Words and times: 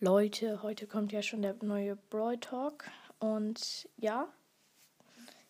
Leute, 0.00 0.62
heute 0.62 0.86
kommt 0.86 1.10
ja 1.10 1.22
schon 1.22 1.42
der 1.42 1.56
neue 1.60 1.96
Brawl 1.96 2.38
Talk 2.38 2.88
und 3.18 3.88
ja, 3.96 4.32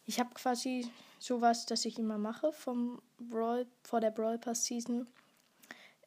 ich 0.06 0.18
habe 0.18 0.32
quasi 0.32 0.90
sowas, 1.18 1.66
das 1.66 1.84
ich 1.84 1.98
immer 1.98 2.16
mache 2.16 2.50
vom 2.52 3.02
Brawl 3.18 3.66
vor 3.82 4.00
der 4.00 4.10
Brawl 4.10 4.38
Pass 4.38 4.64
Season. 4.64 5.06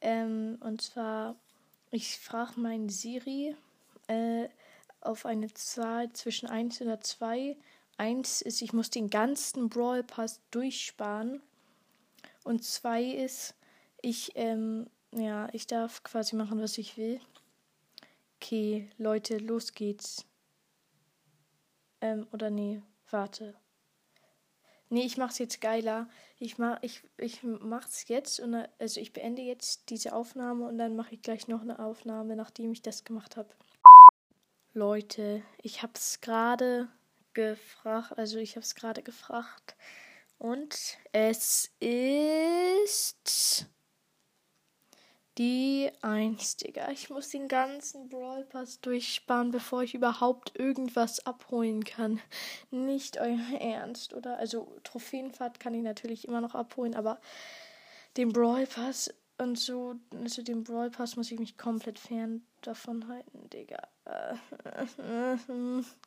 Ähm, 0.00 0.58
und 0.58 0.82
zwar, 0.82 1.36
ich 1.92 2.18
frage 2.18 2.58
meinen 2.58 2.88
Siri 2.88 3.54
äh, 4.08 4.48
auf 5.00 5.24
eine 5.24 5.54
Zahl 5.54 6.12
zwischen 6.12 6.48
1 6.48 6.82
oder 6.82 7.00
2. 7.00 7.56
1 7.98 8.42
ist, 8.42 8.60
ich 8.60 8.72
muss 8.72 8.90
den 8.90 9.08
ganzen 9.08 9.68
Brawl 9.68 10.02
Pass 10.02 10.40
durchsparen. 10.50 11.40
Und 12.42 12.64
2 12.64 13.04
ist, 13.04 13.54
ich, 14.00 14.32
ähm, 14.34 14.88
ja, 15.12 15.48
ich 15.52 15.68
darf 15.68 16.02
quasi 16.02 16.34
machen, 16.34 16.60
was 16.60 16.76
ich 16.76 16.96
will. 16.96 17.20
Okay, 18.52 18.90
Leute, 18.98 19.38
los 19.38 19.72
geht's. 19.72 20.26
Ähm, 22.02 22.26
oder 22.32 22.50
nee, 22.50 22.82
warte. 23.08 23.54
Nee, 24.90 25.06
ich 25.06 25.16
mach's 25.16 25.38
jetzt 25.38 25.62
geiler. 25.62 26.06
Ich 26.38 26.58
mach, 26.58 26.78
ich, 26.82 27.02
ich 27.16 27.42
mach's 27.42 28.08
jetzt 28.08 28.40
und 28.40 28.54
also 28.78 29.00
ich 29.00 29.14
beende 29.14 29.40
jetzt 29.40 29.88
diese 29.88 30.12
Aufnahme 30.12 30.66
und 30.66 30.76
dann 30.76 30.96
mache 30.96 31.14
ich 31.14 31.22
gleich 31.22 31.48
noch 31.48 31.62
eine 31.62 31.78
Aufnahme, 31.78 32.36
nachdem 32.36 32.72
ich 32.72 32.82
das 32.82 33.04
gemacht 33.04 33.38
habe. 33.38 33.48
Leute, 34.74 35.42
ich 35.62 35.82
hab's 35.82 36.20
gerade 36.20 36.90
gefragt, 37.32 38.18
also 38.18 38.36
ich 38.36 38.56
hab's 38.56 38.74
gerade 38.74 39.02
gefragt 39.02 39.76
und 40.36 40.98
es 41.12 41.70
ist 41.80 43.66
die 45.38 45.90
1, 46.02 46.58
Digga. 46.58 46.90
Ich 46.90 47.10
muss 47.10 47.30
den 47.30 47.48
ganzen 47.48 48.08
Brawl 48.08 48.44
Pass 48.44 48.80
durchsparen, 48.80 49.50
bevor 49.50 49.82
ich 49.82 49.94
überhaupt 49.94 50.58
irgendwas 50.58 51.24
abholen 51.26 51.84
kann. 51.84 52.20
Nicht 52.70 53.18
euer 53.18 53.38
Ernst, 53.58 54.14
oder? 54.14 54.38
Also 54.38 54.76
Trophäenfahrt 54.84 55.60
kann 55.60 55.74
ich 55.74 55.82
natürlich 55.82 56.28
immer 56.28 56.40
noch 56.40 56.54
abholen, 56.54 56.94
aber 56.94 57.20
den 58.16 58.32
Brawl 58.32 58.66
Pass 58.66 59.12
und 59.38 59.58
so, 59.58 59.96
also 60.12 60.42
den 60.42 60.64
Brawl 60.64 60.90
Pass 60.90 61.16
muss 61.16 61.32
ich 61.32 61.38
mich 61.38 61.56
komplett 61.56 61.98
fern 61.98 62.46
davon 62.60 63.08
halten, 63.08 63.48
Digga. 63.50 63.88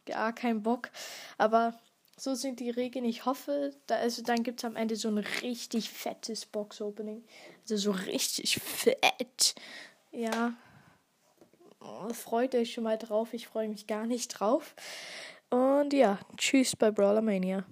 Gar 0.05 0.33
kein 0.33 0.61
Bock. 0.61 0.89
Aber 1.37 1.79
so 2.17 2.33
sind 2.35 2.59
die 2.59 2.69
Regeln. 2.69 3.05
Ich 3.05 3.25
hoffe, 3.25 3.71
da, 3.87 3.95
also 3.95 4.21
dann 4.23 4.43
gibt 4.43 4.59
es 4.59 4.65
am 4.65 4.75
Ende 4.75 4.95
so 4.95 5.09
ein 5.09 5.17
richtig 5.17 5.89
fettes 5.89 6.45
Box-Opening. 6.45 7.23
Also 7.63 7.77
so 7.77 7.91
richtig 7.91 8.57
fett. 8.57 9.55
Ja. 10.11 10.53
Freut 12.13 12.55
euch 12.55 12.73
schon 12.73 12.85
mal 12.85 12.97
drauf. 12.97 13.33
Ich 13.33 13.47
freue 13.47 13.67
mich 13.67 13.85
gar 13.85 14.05
nicht 14.05 14.29
drauf. 14.29 14.75
Und 15.49 15.93
ja, 15.93 16.19
tschüss 16.37 16.75
bei 16.75 16.89
Brawlermania. 16.89 17.65